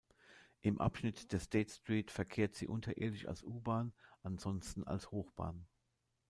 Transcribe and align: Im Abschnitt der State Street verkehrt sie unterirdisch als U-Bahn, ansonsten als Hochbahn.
Im 0.63 0.81
Abschnitt 0.81 1.31
der 1.31 1.37
State 1.39 1.71
Street 1.71 2.09
verkehrt 2.09 2.55
sie 2.55 2.67
unterirdisch 2.67 3.27
als 3.27 3.43
U-Bahn, 3.43 3.93
ansonsten 4.23 4.83
als 4.83 5.11
Hochbahn. 5.11 5.67